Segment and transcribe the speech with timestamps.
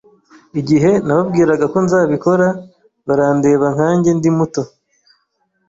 [0.59, 2.47] Igihe nababwiraga ko nzabikora,
[3.07, 4.63] barandeba nkanjye ndi muto.